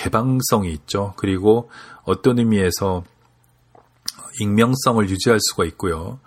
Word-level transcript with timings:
개방성이 0.00 0.72
있죠. 0.72 1.12
그리고 1.16 1.70
어떤 2.04 2.38
의미에서 2.38 3.04
익명성을 4.40 5.10
유지할 5.10 5.38
수가 5.40 5.66
있고요. 5.66 6.20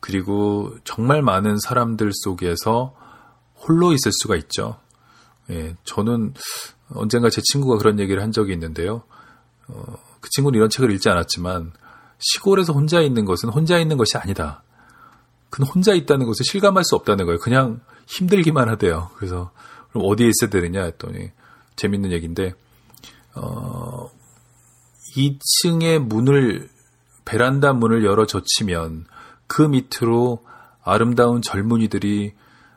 그리고 0.00 0.76
정말 0.84 1.22
많은 1.22 1.58
사람들 1.58 2.10
속에서 2.12 2.94
홀로 3.54 3.92
있을 3.92 4.12
수가 4.12 4.36
있죠. 4.36 4.78
예, 5.48 5.74
저는 5.84 6.34
언젠가 6.90 7.30
제 7.30 7.40
친구가 7.42 7.78
그런 7.78 7.98
얘기를 7.98 8.22
한 8.22 8.30
적이 8.30 8.52
있는데요. 8.52 9.04
어, 9.68 9.96
그 10.20 10.28
친구는 10.28 10.58
이런 10.58 10.68
책을 10.68 10.90
읽지 10.90 11.08
않았지만 11.08 11.72
시골에서 12.18 12.74
혼자 12.74 13.00
있는 13.00 13.24
것은 13.24 13.48
혼자 13.48 13.78
있는 13.78 13.96
것이 13.96 14.18
아니다. 14.18 14.62
그는 15.48 15.66
혼자 15.66 15.94
있다는 15.94 16.26
것을 16.26 16.44
실감할 16.44 16.84
수 16.84 16.94
없다는 16.96 17.24
거예요. 17.24 17.38
그냥 17.38 17.80
힘들기만 18.06 18.68
하대요. 18.68 19.10
그래서 19.16 19.50
그럼 19.90 20.04
어디에 20.08 20.28
있어야 20.28 20.50
되느냐 20.50 20.82
했더니 20.82 21.30
재밌는 21.76 22.12
얘기인데 22.12 22.54
어, 23.34 24.10
2층의 25.16 25.98
문을 26.00 26.68
베란다 27.24 27.72
문을 27.72 28.04
열어 28.04 28.26
젖히면 28.26 29.06
그 29.46 29.62
밑으로 29.62 30.44
아름다운 30.82 31.42
젊은이들이 31.42 32.34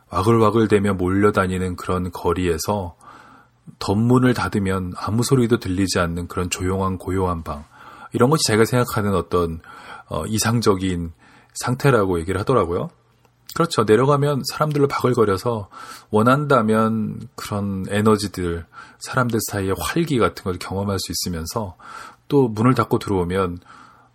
와글와글대며 0.09 0.93
몰려다니는 0.93 1.75
그런 1.75 2.11
거리에서 2.11 2.95
덧문을 3.79 4.33
닫으면 4.33 4.93
아무 4.95 5.23
소리도 5.23 5.59
들리지 5.59 5.99
않는 5.99 6.27
그런 6.27 6.49
조용한 6.49 6.97
고요한 6.97 7.43
방 7.43 7.65
이런 8.13 8.29
것이 8.29 8.43
제가 8.45 8.63
생각하는 8.63 9.13
어떤 9.13 9.59
어, 10.07 10.25
이상적인 10.25 11.11
상태라고 11.53 12.19
얘기를 12.19 12.39
하더라고요. 12.39 12.89
그렇죠. 13.53 13.85
내려가면 13.85 14.43
사람들로 14.51 14.87
바글거려서 14.87 15.69
원한다면 16.09 17.27
그런 17.35 17.85
에너지들, 17.89 18.65
사람들 18.99 19.39
사이의 19.49 19.75
활기 19.79 20.19
같은 20.19 20.43
걸 20.43 20.57
경험할 20.59 20.99
수 20.99 21.11
있으면서 21.11 21.75
또 22.27 22.49
문을 22.49 22.75
닫고 22.75 22.99
들어오면 22.99 23.59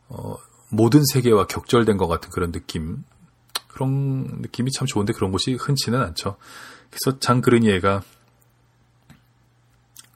어, 0.09 0.37
모든 0.71 1.05
세계와 1.05 1.47
격절된 1.47 1.97
것 1.97 2.07
같은 2.09 2.31
그런 2.31 2.53
느낌. 2.53 3.05
그런 3.69 4.41
느낌이 4.43 4.71
참 4.71 4.87
좋은데 4.87 5.13
그런 5.13 5.33
곳이 5.33 5.55
흔치는 5.55 6.01
않죠. 6.01 6.37
그래서 6.91 7.19
장그르니에가 7.19 8.03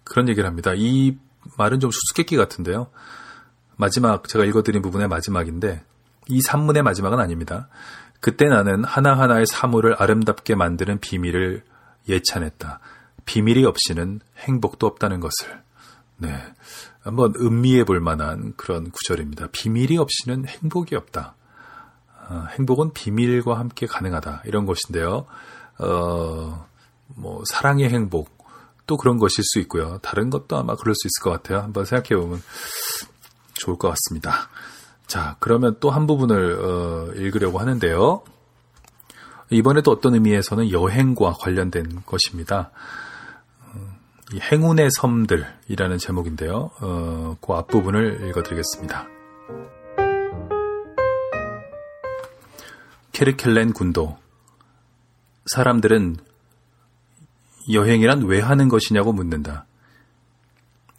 그런 0.04 0.28
얘기를 0.28 0.48
합니다. 0.48 0.72
이 0.74 1.16
말은 1.56 1.80
좀 1.80 1.90
수수께끼 1.90 2.36
같은데요. 2.36 2.88
마지막 3.76 4.28
제가 4.28 4.44
읽어드린 4.44 4.82
부분의 4.82 5.08
마지막인데 5.08 5.84
이 6.28 6.40
산문의 6.40 6.82
마지막은 6.82 7.18
아닙니다. 7.18 7.68
그때 8.20 8.46
나는 8.46 8.84
하나하나의 8.84 9.46
사물을 9.46 9.94
아름답게 10.00 10.54
만드는 10.54 11.00
비밀을 11.00 11.62
예찬했다. 12.08 12.80
비밀이 13.24 13.64
없이는 13.64 14.20
행복도 14.38 14.86
없다는 14.86 15.20
것을. 15.20 15.60
네. 16.18 16.34
한번 17.02 17.34
음미해 17.38 17.84
볼 17.84 18.00
만한 18.00 18.54
그런 18.56 18.90
구절입니다. 18.90 19.48
비밀이 19.52 19.98
없이는 19.98 20.46
행복이 20.46 20.96
없다. 20.96 21.34
어, 22.28 22.46
행복은 22.58 22.92
비밀과 22.92 23.58
함께 23.58 23.86
가능하다. 23.86 24.42
이런 24.46 24.66
것인데요. 24.66 25.26
어, 25.78 26.66
뭐, 27.08 27.42
사랑의 27.48 27.88
행복. 27.90 28.36
또 28.86 28.96
그런 28.96 29.18
것일 29.18 29.42
수 29.42 29.58
있고요. 29.60 29.98
다른 29.98 30.30
것도 30.30 30.56
아마 30.56 30.76
그럴 30.76 30.94
수 30.94 31.08
있을 31.08 31.22
것 31.22 31.30
같아요. 31.30 31.60
한번 31.60 31.84
생각해 31.84 32.20
보면 32.20 32.40
좋을 33.54 33.76
것 33.78 33.88
같습니다. 33.88 34.48
자, 35.06 35.36
그러면 35.38 35.76
또 35.80 35.90
한 35.90 36.06
부분을 36.06 36.58
어, 36.60 37.12
읽으려고 37.14 37.58
하는데요. 37.58 38.22
이번에도 39.50 39.92
어떤 39.92 40.14
의미에서는 40.14 40.72
여행과 40.72 41.34
관련된 41.38 42.02
것입니다. 42.04 42.70
어, 43.60 43.78
이 44.32 44.40
행운의 44.40 44.90
섬들이라는 44.90 45.98
제목인데요. 45.98 46.70
어, 46.80 47.36
그 47.40 47.52
앞부분을 47.52 48.28
읽어드리겠습니다. 48.28 49.06
케르켈렌 53.12 53.72
군도 53.72 54.18
사람들은 55.46 56.16
여행이란 57.72 58.24
왜 58.24 58.40
하는 58.40 58.68
것이냐고 58.68 59.12
묻는다. 59.12 59.64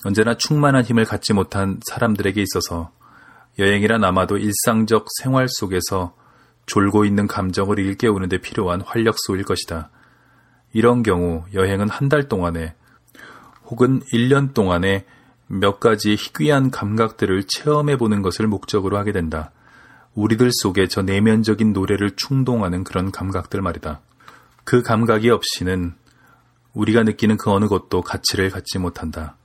언제나 0.05 0.35
충만한 0.35 0.83
힘을 0.83 1.05
갖지 1.05 1.33
못한 1.33 1.79
사람들에게 1.85 2.41
있어서 2.41 2.91
여행이란 3.59 4.03
아마도 4.03 4.37
일상적 4.37 5.07
생활 5.19 5.47
속에서 5.49 6.15
졸고 6.65 7.05
있는 7.05 7.27
감정을 7.27 7.79
일깨우는데 7.79 8.39
필요한 8.39 8.81
활력소일 8.81 9.43
것이다. 9.43 9.89
이런 10.73 11.01
경우 11.01 11.43
여행은 11.53 11.89
한 11.89 12.09
달 12.09 12.27
동안에 12.27 12.75
혹은 13.65 14.01
1년 14.13 14.53
동안에 14.53 15.05
몇 15.47 15.79
가지 15.79 16.11
희귀한 16.11 16.71
감각들을 16.71 17.45
체험해 17.47 17.97
보는 17.97 18.21
것을 18.21 18.47
목적으로 18.47 18.97
하게 18.97 19.11
된다. 19.11 19.51
우리들 20.13 20.49
속에 20.51 20.87
저 20.87 21.01
내면적인 21.01 21.73
노래를 21.73 22.11
충동하는 22.15 22.83
그런 22.83 23.11
감각들 23.11 23.61
말이다. 23.61 24.01
그 24.63 24.81
감각이 24.81 25.29
없이는 25.29 25.93
우리가 26.73 27.03
느끼는 27.03 27.37
그 27.37 27.51
어느 27.51 27.67
것도 27.67 28.01
가치를 28.01 28.49
갖지 28.49 28.77
못한다. 28.79 29.37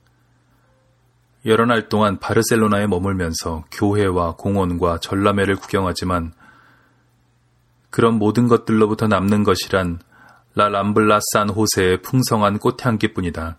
여러 1.45 1.65
날 1.65 1.89
동안 1.89 2.19
바르셀로나에 2.19 2.87
머물면서 2.87 3.65
교회와 3.71 4.35
공원과 4.37 4.99
전람회를 4.99 5.57
구경하지만 5.57 6.33
그런 7.89 8.15
모든 8.15 8.47
것들로부터 8.47 9.07
남는 9.07 9.43
것이란 9.43 9.99
라 10.55 10.69
람블라 10.69 11.19
산 11.33 11.49
호세의 11.49 12.01
풍성한 12.01 12.59
꽃향기뿐이다. 12.59 13.57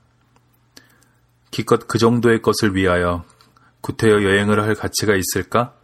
기껏 1.50 1.86
그 1.86 1.98
정도의 1.98 2.40
것을 2.40 2.74
위하여 2.74 3.24
구태여 3.80 4.22
여행을 4.22 4.62
할 4.62 4.74
가치가 4.74 5.14
있을까? 5.14 5.74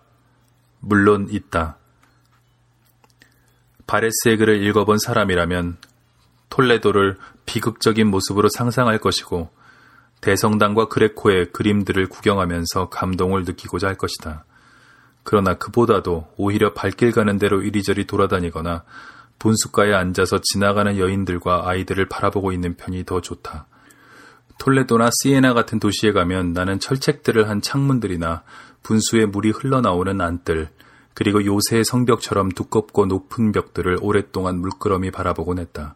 물론 0.80 1.28
있다. 1.30 1.76
바레스의 3.86 4.38
글을 4.38 4.62
읽어본 4.64 4.98
사람이라면 4.98 5.76
톨레도를 6.48 7.18
비극적인 7.44 8.06
모습으로 8.06 8.48
상상할 8.48 8.98
것이고 8.98 9.50
대성당과 10.20 10.88
그레코의 10.88 11.52
그림들을 11.52 12.08
구경하면서 12.08 12.90
감동을 12.90 13.44
느끼고자 13.44 13.88
할 13.88 13.96
것이다. 13.96 14.44
그러나 15.22 15.54
그보다도 15.54 16.28
오히려 16.36 16.72
발길 16.74 17.12
가는 17.12 17.38
대로 17.38 17.62
이리저리 17.62 18.06
돌아다니거나 18.06 18.84
분수가에 19.38 19.92
앉아서 19.94 20.40
지나가는 20.42 20.98
여인들과 20.98 21.68
아이들을 21.68 22.08
바라보고 22.08 22.52
있는 22.52 22.76
편이 22.76 23.04
더 23.04 23.20
좋다. 23.20 23.66
톨레도나 24.58 25.10
시에나 25.22 25.54
같은 25.54 25.80
도시에 25.80 26.12
가면 26.12 26.52
나는 26.52 26.78
철책들을 26.78 27.48
한 27.48 27.62
창문들이나 27.62 28.42
분수에 28.82 29.24
물이 29.24 29.50
흘러나오는 29.50 30.20
안들, 30.20 30.68
그리고 31.14 31.44
요새의 31.44 31.84
성벽처럼 31.84 32.50
두껍고 32.50 33.06
높은 33.06 33.52
벽들을 33.52 33.98
오랫동안 34.02 34.60
물끄러미 34.60 35.10
바라보곤 35.10 35.58
했다. 35.58 35.94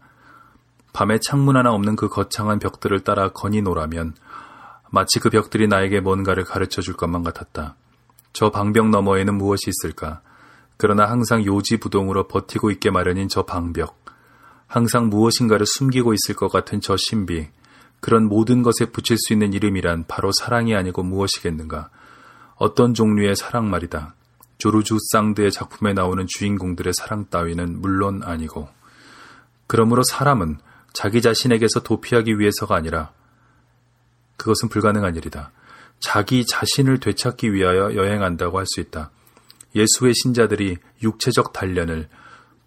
밤에 0.95 1.19
창문 1.19 1.57
하나 1.57 1.73
없는 1.73 1.97
그 1.97 2.09
거창한 2.09 2.61
벽들을 2.61 3.01
따라 3.01 3.29
거니노라면 3.31 4.15
마치 4.91 5.19
그 5.19 5.29
벽들이 5.29 5.67
나에게 5.67 5.99
뭔가를 5.99 6.45
가르쳐 6.45 6.81
줄 6.83 6.95
것만 6.95 7.25
같았다. 7.25 7.75
저 8.33 8.51
방벽 8.51 8.91
너머에는 8.91 9.35
무엇이 9.35 9.71
있을까? 9.71 10.21
그러나 10.77 11.07
항상 11.07 11.45
요지부동으로 11.45 12.29
버티고 12.29 12.71
있게 12.71 12.93
마련인 12.93 13.29
저 13.29 13.43
방벽. 13.43 14.05
항상 14.69 15.09
무엇인가를 15.09 15.67
숨기고 15.67 16.15
있을 16.15 16.37
것 16.37 16.49
같은 16.49 16.81
저 16.81 16.97
신비. 16.97 17.49
그런 17.99 18.29
모든 18.29 18.63
것에 18.63 18.87
붙일 18.87 19.19
수 19.19 19.33
있는 19.33 19.53
이름이란 19.53 20.05
바로 20.07 20.31
사랑이 20.33 20.77
아니고 20.77 21.03
무엇이겠는가? 21.03 21.91
어떤 22.55 22.95
종류의 22.95 23.35
사랑 23.35 23.69
말이다. 23.69 24.15
조르주 24.59 24.99
쌍드의 25.13 25.51
작품에 25.51 25.93
나오는 25.93 26.25
주인공들의 26.29 26.93
사랑 26.95 27.27
따위는 27.31 27.81
물론 27.81 28.23
아니고. 28.23 28.69
그러므로 29.67 30.05
사람은 30.05 30.59
자기 30.95 31.21
자신에게서 31.21 31.83
도피하기 31.83 32.39
위해서가 32.39 32.75
아니라 32.77 33.13
그것은 34.39 34.71
불가능한 34.71 35.17
일이다. 35.17 35.51
자기 36.01 36.47
자신을 36.47 37.01
되찾기 37.01 37.53
위하여 37.53 37.95
여행한다고 37.95 38.59
할 38.59 38.67
수 38.67 38.81
있다. 38.81 39.11
예수의 39.75 40.15
신자들이 40.15 40.77
육체적 41.03 41.53
단련을, 41.53 42.09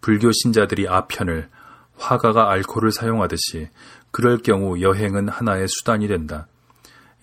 불교 0.00 0.30
신자들이 0.30 0.88
아편을, 0.88 1.48
화가가 1.96 2.50
알코올을 2.50 2.92
사용하듯이 2.92 3.68
그럴 4.10 4.38
경우 4.38 4.80
여행은 4.80 5.28
하나의 5.28 5.66
수단이 5.68 6.06
된다. 6.06 6.46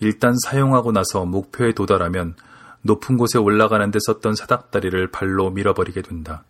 일단 0.00 0.34
사용하고 0.44 0.92
나서 0.92 1.24
목표에 1.24 1.72
도달하면 1.72 2.34
높은 2.82 3.16
곳에 3.16 3.38
올라가는 3.38 3.90
데 3.90 3.98
썼던 4.00 4.34
사닥다리를 4.34 5.10
발로 5.10 5.50
밀어버리게 5.50 6.02
된다. 6.02 6.44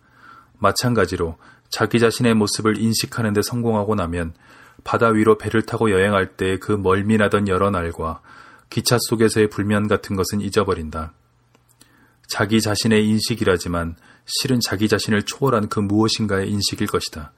마찬가지로 0.59 1.37
자기 1.69 1.99
자신의 1.99 2.33
모습을 2.35 2.77
인식하는 2.77 3.33
데 3.33 3.41
성공하고 3.41 3.95
나면 3.95 4.33
바다 4.83 5.07
위로 5.09 5.37
배를 5.37 5.63
타고 5.63 5.91
여행할 5.91 6.37
때 6.37 6.57
그 6.59 6.71
멀미나던 6.71 7.47
여러 7.47 7.69
날과 7.69 8.21
기차 8.69 8.97
속에서의 8.99 9.49
불면 9.49 9.87
같은 9.87 10.15
것은 10.15 10.41
잊어버린다. 10.41 11.13
자기 12.27 12.61
자신의 12.61 13.07
인식이라지만 13.07 13.95
실은 14.25 14.59
자기 14.59 14.87
자신을 14.87 15.23
초월한 15.23 15.69
그 15.69 15.79
무엇인가의 15.79 16.49
인식일 16.49 16.87
것이다. 16.87 17.31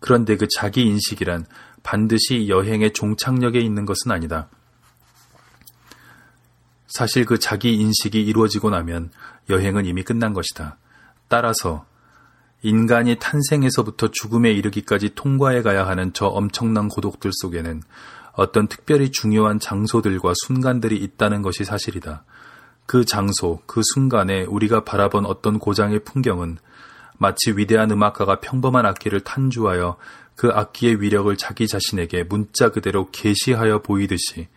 그런데 0.00 0.36
그 0.36 0.48
자기 0.48 0.82
인식이란 0.82 1.46
반드시 1.82 2.48
여행의 2.48 2.92
종착역에 2.92 3.60
있는 3.60 3.84
것은 3.84 4.10
아니다. 4.10 4.48
사실 6.88 7.24
그 7.24 7.38
자기 7.38 7.74
인식이 7.74 8.20
이루어지고 8.20 8.70
나면 8.70 9.10
여행은 9.48 9.86
이미 9.86 10.02
끝난 10.02 10.32
것이다. 10.32 10.78
따라서 11.28 11.86
인간이 12.62 13.16
탄생에서부터 13.18 14.08
죽음에 14.12 14.52
이르기까지 14.52 15.14
통과해 15.14 15.62
가야 15.62 15.86
하는 15.86 16.12
저 16.12 16.26
엄청난 16.26 16.88
고독들 16.88 17.30
속에는 17.34 17.82
어떤 18.34 18.68
특별히 18.68 19.10
중요한 19.10 19.58
장소들과 19.58 20.32
순간들이 20.46 20.96
있다는 20.96 21.42
것이 21.42 21.64
사실이다. 21.64 22.24
그 22.86 23.04
장소, 23.04 23.60
그 23.66 23.80
순간에 23.94 24.44
우리가 24.44 24.84
바라본 24.84 25.26
어떤 25.26 25.58
고장의 25.58 26.04
풍경은 26.04 26.58
마치 27.18 27.52
위대한 27.52 27.90
음악가가 27.90 28.40
평범한 28.40 28.86
악기를 28.86 29.20
탄주하여 29.20 29.96
그 30.34 30.48
악기의 30.48 31.00
위력을 31.00 31.36
자기 31.36 31.66
자신에게 31.66 32.24
문자 32.24 32.70
그대로 32.70 33.10
계시하여 33.10 33.82
보이듯이 33.82 34.48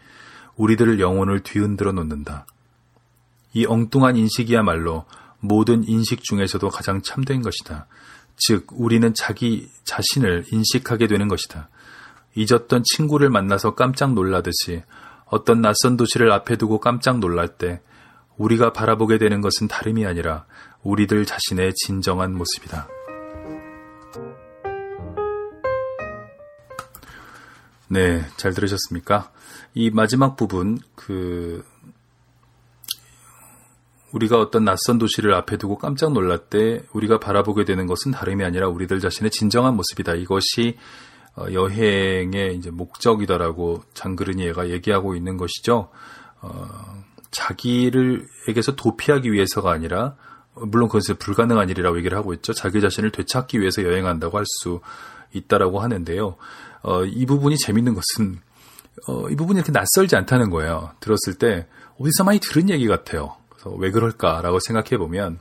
우리들을 0.55 0.99
영혼을 0.99 1.41
뒤흔들어 1.41 1.91
놓는다. 1.91 2.45
이 3.53 3.65
엉뚱한 3.65 4.15
인식이야말로 4.15 5.05
모든 5.47 5.87
인식 5.87 6.23
중에서도 6.23 6.67
가장 6.69 7.01
참된 7.01 7.41
것이다. 7.41 7.87
즉, 8.37 8.67
우리는 8.71 9.13
자기 9.13 9.69
자신을 9.85 10.45
인식하게 10.51 11.07
되는 11.07 11.27
것이다. 11.27 11.69
잊었던 12.35 12.83
친구를 12.83 13.29
만나서 13.29 13.75
깜짝 13.75 14.13
놀라듯이 14.13 14.83
어떤 15.25 15.61
낯선 15.61 15.97
도시를 15.97 16.31
앞에 16.31 16.57
두고 16.57 16.79
깜짝 16.79 17.19
놀랄 17.19 17.47
때 17.57 17.81
우리가 18.37 18.73
바라보게 18.73 19.17
되는 19.17 19.41
것은 19.41 19.67
다름이 19.67 20.05
아니라 20.05 20.45
우리들 20.83 21.25
자신의 21.25 21.73
진정한 21.75 22.35
모습이다. 22.35 22.87
네, 27.87 28.25
잘 28.35 28.53
들으셨습니까? 28.53 29.31
이 29.73 29.89
마지막 29.89 30.35
부분, 30.35 30.79
그, 30.95 31.63
우리가 34.15 34.39
어떤 34.39 34.63
낯선 34.63 34.97
도시를 34.97 35.33
앞에 35.33 35.57
두고 35.57 35.77
깜짝 35.77 36.13
때 36.49 36.81
우리가 36.93 37.19
바라보게 37.19 37.65
되는 37.65 37.85
것은 37.85 38.11
다름이 38.11 38.43
아니라 38.45 38.69
우리들 38.69 38.99
자신의 38.99 39.31
진정한 39.31 39.75
모습이다. 39.75 40.15
이것이 40.15 40.77
어, 41.35 41.47
여행의 41.51 42.55
이제 42.55 42.71
목적이다라고 42.71 43.83
장그르니에가 43.93 44.69
얘기하고 44.69 45.15
있는 45.15 45.35
것이죠. 45.35 45.89
어, 46.41 46.67
자기를에게서 47.31 48.75
도피하기 48.77 49.31
위해서가 49.33 49.71
아니라 49.71 50.15
물론 50.53 50.87
그것은 50.87 51.17
불가능한 51.17 51.69
일이라고 51.69 51.97
얘기를 51.97 52.17
하고 52.17 52.33
있죠. 52.35 52.53
자기 52.53 52.79
자신을 52.79 53.11
되찾기 53.11 53.59
위해서 53.59 53.83
여행한다고 53.83 54.37
할 54.37 54.45
수 54.61 54.79
있다라고 55.33 55.81
하는데요. 55.81 56.37
어, 56.83 57.03
이 57.03 57.25
부분이 57.25 57.57
재밌는 57.57 57.93
것은 57.95 58.39
어, 59.07 59.29
이 59.29 59.35
부분이 59.35 59.57
이렇게 59.57 59.73
낯설지 59.73 60.15
않다는 60.15 60.49
거예요. 60.49 60.91
들었을 61.01 61.37
때 61.37 61.67
어디서 61.99 62.23
많이 62.23 62.39
들은 62.39 62.69
얘기 62.69 62.87
같아요. 62.87 63.35
왜 63.77 63.91
그럴까라고 63.91 64.59
생각해 64.59 64.97
보면 64.97 65.39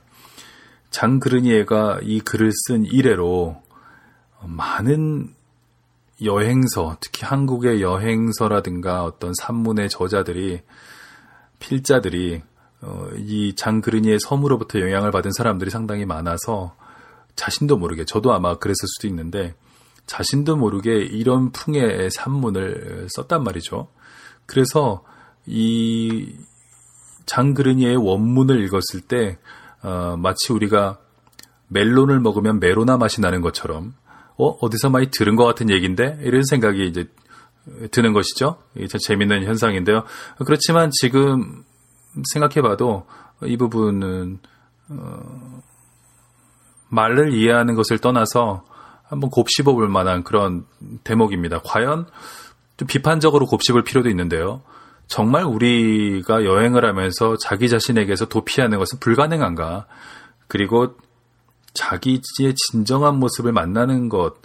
장그르니에가 0.91 1.99
이 2.03 2.19
글을 2.21 2.51
쓴 2.67 2.85
이래로 2.85 3.61
많은 4.43 5.33
여행서, 6.23 6.97
특히 7.01 7.25
한국의 7.25 7.81
여행서라든가 7.81 9.03
어떤 9.03 9.33
산문의 9.33 9.89
저자들이 9.89 10.61
필자들이 11.59 12.41
어, 12.81 13.07
이 13.17 13.55
장그르니의 13.55 14.19
섬으로부터 14.19 14.79
영향을 14.79 15.11
받은 15.11 15.31
사람들이 15.31 15.71
상당히 15.71 16.05
많아서 16.05 16.75
자신도 17.35 17.77
모르게 17.77 18.05
저도 18.05 18.33
아마 18.33 18.55
그랬을 18.55 18.87
수도 18.87 19.07
있는데 19.07 19.55
자신도 20.05 20.55
모르게 20.55 20.99
이런 20.99 21.51
풍의 21.51 22.11
산문을 22.11 23.07
썼단 23.09 23.43
말이죠. 23.43 23.87
그래서 24.45 25.03
이 25.45 26.35
장그르니의 27.25 27.95
원문을 27.97 28.63
읽었을 28.63 29.01
때 29.07 29.37
어, 29.81 30.15
마치 30.17 30.53
우리가 30.53 30.97
멜론을 31.67 32.19
먹으면 32.19 32.59
메로나 32.59 32.97
맛이 32.97 33.21
나는 33.21 33.41
것처럼 33.41 33.93
어 34.37 34.49
어디서 34.61 34.89
많이 34.89 35.07
들은 35.11 35.35
것 35.35 35.45
같은 35.45 35.69
얘기인데 35.69 36.19
이런 36.21 36.43
생각이 36.43 36.87
이제 36.87 37.07
드는 37.91 38.13
것이죠. 38.13 38.57
이게 38.75 38.87
참 38.87 38.99
재밌는 38.99 39.45
현상인데요. 39.45 40.03
그렇지만 40.45 40.91
지금 40.91 41.63
생각해봐도 42.33 43.05
이 43.43 43.57
부분은 43.57 44.39
어, 44.89 45.61
말을 46.89 47.33
이해하는 47.33 47.75
것을 47.75 47.97
떠나서 47.97 48.63
한번 49.03 49.29
곱씹어 49.29 49.73
볼 49.73 49.87
만한 49.89 50.23
그런 50.23 50.65
대목입니다. 51.03 51.61
과연 51.63 52.07
좀 52.77 52.87
비판적으로 52.87 53.45
곱씹을 53.45 53.83
필요도 53.83 54.09
있는데요. 54.09 54.61
정말 55.07 55.43
우리가 55.43 56.45
여행을 56.45 56.85
하면서 56.85 57.37
자기 57.37 57.69
자신에게서 57.69 58.25
도피하는 58.25 58.79
것은 58.79 58.99
불가능한가? 58.99 59.87
그리고 60.47 60.95
자기의 61.73 62.21
진정한 62.55 63.17
모습을 63.19 63.51
만나는 63.51 64.09
것, 64.09 64.35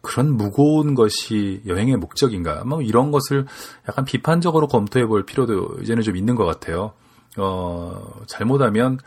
그런 0.00 0.36
무거운 0.36 0.94
것이 0.94 1.62
여행의 1.66 1.96
목적인가? 1.96 2.64
뭐 2.64 2.82
이런 2.82 3.10
것을 3.10 3.46
약간 3.88 4.04
비판적으로 4.04 4.66
검토해 4.66 5.06
볼 5.06 5.24
필요도 5.24 5.78
이제는 5.82 6.02
좀 6.02 6.16
있는 6.16 6.34
것 6.34 6.44
같아요. 6.44 6.92
어, 7.36 8.22
잘못하면 8.26 8.98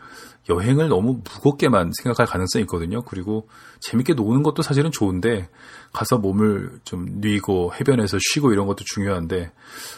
여행을 0.48 0.88
너무 0.88 1.20
무겁게만 1.24 1.92
생각할 2.02 2.26
가능성이 2.26 2.62
있거든요. 2.62 3.02
그리고 3.02 3.48
재밌게 3.80 4.14
노는 4.14 4.42
것도 4.42 4.62
사실은 4.62 4.90
좋은데 4.90 5.48
가서 5.92 6.18
몸을 6.18 6.80
좀 6.84 7.20
뉘고 7.20 7.74
해변에서 7.74 8.18
쉬고 8.20 8.52
이런 8.52 8.66
것도 8.66 8.84
중요한데 8.84 9.52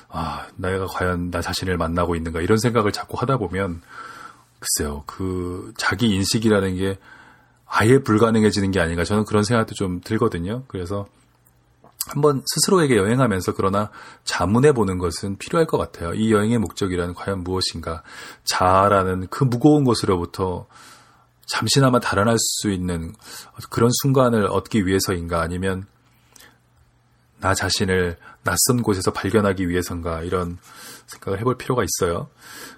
아, 0.08 0.46
내가 0.56 0.86
과연 0.86 1.30
나 1.30 1.40
자신을 1.40 1.76
만나고 1.76 2.16
있는가 2.16 2.40
이런 2.40 2.58
생각을 2.58 2.92
자꾸 2.92 3.16
하다 3.18 3.38
보면 3.38 3.80
글쎄요. 4.58 5.04
그 5.06 5.72
자기 5.76 6.08
인식이라는 6.08 6.76
게 6.76 6.98
아예 7.66 7.98
불가능해지는 7.98 8.70
게 8.70 8.80
아닌가 8.80 9.04
저는 9.04 9.24
그런 9.24 9.44
생각도 9.44 9.74
좀 9.74 10.00
들거든요. 10.00 10.64
그래서 10.68 11.06
한번 12.06 12.42
스스로에게 12.46 12.96
여행하면서 12.96 13.54
그러나 13.54 13.90
자문해 14.24 14.72
보는 14.72 14.98
것은 14.98 15.38
필요할 15.38 15.66
것 15.66 15.78
같아요. 15.78 16.12
이 16.14 16.32
여행의 16.32 16.58
목적이란 16.58 17.14
과연 17.14 17.42
무엇인가? 17.42 18.02
자라는 18.44 19.28
그 19.28 19.44
무거운 19.44 19.84
것으로부터 19.84 20.66
잠시나마 21.46 22.00
달아날 22.00 22.36
수 22.38 22.70
있는 22.70 23.12
그런 23.70 23.90
순간을 24.02 24.46
얻기 24.46 24.86
위해서인가? 24.86 25.40
아니면 25.40 25.86
나 27.40 27.54
자신을 27.54 28.16
낯선 28.42 28.82
곳에서 28.82 29.12
발견하기 29.12 29.68
위해서인가? 29.68 30.22
이런 30.22 30.58
생각을 31.06 31.40
해볼 31.40 31.58
필요가 31.58 31.84
있어요. 31.84 32.28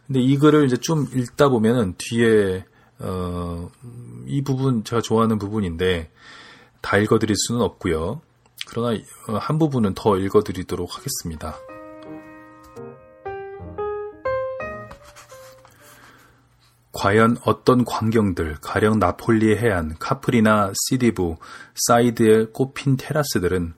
근데 0.07 0.21
이 0.21 0.37
글을 0.39 0.67
이제 0.67 0.77
좀 0.77 1.07
읽다 1.15 1.49
보면은 1.49 1.95
뒤에 1.99 2.65
어, 2.99 3.71
이 4.27 4.43
부분 4.43 4.85
제가 4.85 5.03
좋아하는 5.03 5.39
부분인데 5.39 6.11
다 6.81 6.99
읽어드릴 6.99 7.37
수는 7.37 7.61
없고요. 7.61 8.21
그러나 8.69 8.99
어, 9.29 9.37
한 9.37 9.59
부분은 9.59 9.95
더 9.95 10.17
읽어드리도록 10.17 10.97
하겠습니다. 10.97 11.57
과연 16.97 17.37
어떤 17.45 17.85
광경들, 17.85 18.57
가령 18.63 18.99
나폴리의 18.99 19.59
해안, 19.59 19.97
카프리나 19.99 20.73
시디부, 20.75 21.37
사이드의 21.75 22.53
꽃핀 22.55 22.97
테라스들은 22.97 23.75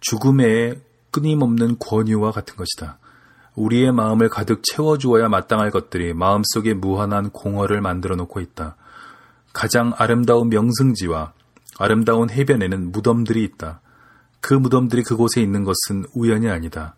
죽음의 0.00 0.78
끊임없는 1.10 1.78
권유와 1.78 2.32
같은 2.32 2.56
것이다. 2.56 2.98
우리의 3.54 3.92
마음을 3.92 4.28
가득 4.28 4.60
채워주어야 4.62 5.30
마땅할 5.30 5.70
것들이 5.70 6.12
마음속에 6.12 6.74
무한한 6.74 7.30
공허를 7.30 7.80
만들어 7.80 8.14
놓고 8.14 8.40
있다. 8.40 8.76
가장 9.54 9.94
아름다운 9.96 10.50
명승지와 10.50 11.32
아름다운 11.78 12.28
해변에는 12.28 12.92
무덤들이 12.92 13.42
있다. 13.42 13.80
그 14.42 14.52
무덤들이 14.52 15.02
그곳에 15.02 15.40
있는 15.40 15.64
것은 15.64 16.04
우연이 16.14 16.50
아니다. 16.50 16.94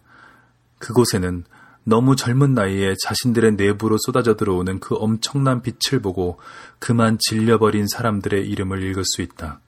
그곳에는 0.79 1.45
너무 1.85 2.15
젊은 2.17 2.55
나이에 2.55 2.95
자신들의 3.03 3.57
내부로 3.57 3.97
쏟아져 3.99 4.37
들어오는 4.37 4.79
그 4.81 4.95
엄청난 4.95 5.63
빛을 5.63 6.01
보고 6.01 6.39
그만 6.79 7.19
질려버린 7.19 7.89
사람들의 7.89 8.49
이름을 8.49 8.83
읽을 8.85 9.05
수 9.05 9.23
있다. 9.23 9.61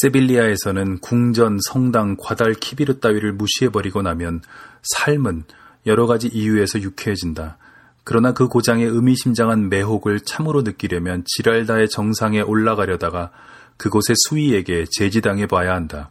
세빌리아에서는 0.00 0.98
궁전, 0.98 1.58
성당, 1.60 2.16
과달, 2.18 2.54
키비르 2.54 2.98
따위를 2.98 3.32
무시해버리고 3.32 4.02
나면 4.02 4.42
삶은 4.82 5.44
여러 5.86 6.06
가지 6.06 6.28
이유에서 6.28 6.80
유쾌해진다. 6.82 7.58
그러나 8.02 8.32
그 8.32 8.48
고장의 8.48 8.86
의미심장한 8.86 9.68
매혹을 9.68 10.20
참으로 10.20 10.62
느끼려면 10.62 11.24
지랄다의 11.26 11.88
정상에 11.88 12.40
올라가려다가 12.40 13.30
그곳의 13.76 14.14
수위에게 14.28 14.86
제지당해 14.90 15.46
봐야 15.46 15.74
한다. 15.74 16.10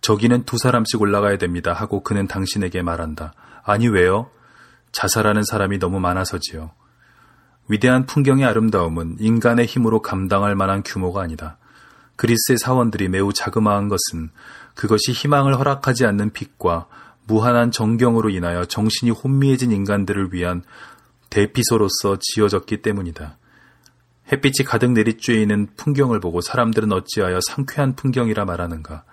저기는 0.00 0.44
두 0.44 0.58
사람씩 0.58 1.00
올라가야 1.00 1.38
됩니다 1.38 1.72
하고 1.72 2.02
그는 2.02 2.26
당신에게 2.26 2.82
말한다. 2.82 3.32
아니 3.64 3.88
왜요? 3.88 4.30
자살하는 4.92 5.42
사람이 5.42 5.78
너무 5.78 5.98
많아서지요. 6.00 6.70
위대한 7.68 8.06
풍경의 8.06 8.44
아름다움은 8.44 9.16
인간의 9.18 9.66
힘으로 9.66 10.02
감당할 10.02 10.54
만한 10.54 10.82
규모가 10.84 11.22
아니다. 11.22 11.56
그리스의 12.16 12.58
사원들이 12.58 13.08
매우 13.08 13.32
자그마한 13.32 13.88
것은 13.88 14.30
그것이 14.74 15.12
희망을 15.12 15.58
허락하지 15.58 16.04
않는 16.06 16.32
빛과 16.32 16.86
무한한 17.26 17.70
정경으로 17.70 18.28
인하여 18.28 18.66
정신이 18.66 19.10
혼미해진 19.10 19.72
인간들을 19.72 20.32
위한 20.32 20.62
대피소로서 21.30 22.18
지어졌기 22.20 22.82
때문이다. 22.82 23.38
햇빛이 24.30 24.64
가득 24.66 24.90
내리쬐이는 24.90 25.76
풍경을 25.76 26.20
보고 26.20 26.40
사람들은 26.40 26.92
어찌하여 26.92 27.40
상쾌한 27.40 27.96
풍경이라 27.96 28.44
말하는가. 28.44 29.04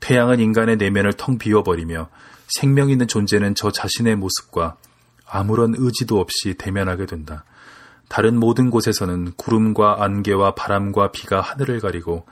태양은 0.00 0.40
인간의 0.40 0.76
내면을 0.76 1.12
텅 1.12 1.38
비워버리며 1.38 2.08
생명 2.48 2.90
있는 2.90 3.06
존재는 3.06 3.54
저 3.54 3.70
자신의 3.70 4.16
모습과 4.16 4.76
아무런 5.26 5.74
의지도 5.76 6.18
없이 6.18 6.54
대면하게 6.54 7.06
된다. 7.06 7.44
다른 8.08 8.36
모든 8.38 8.70
곳에서는 8.70 9.32
구름과 9.36 10.02
안개와 10.02 10.56
바람과 10.56 11.12
비가 11.12 11.40
하늘을 11.40 11.78
가리고 11.78 12.26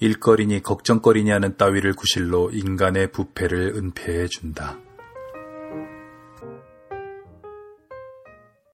일거리니 0.00 0.62
걱정거리니 0.62 1.30
하는 1.30 1.56
따위를 1.56 1.94
구실로 1.94 2.50
인간의 2.52 3.10
부패를 3.10 3.74
은폐해 3.76 4.26
준다. 4.26 4.76